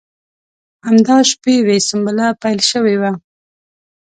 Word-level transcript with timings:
همدا 0.87 1.17
شپې 1.31 1.55
وې 1.65 1.77
سنبله 1.87 2.25
پیل 2.41 2.59
شوې 2.71 2.95
وه. 3.01 3.11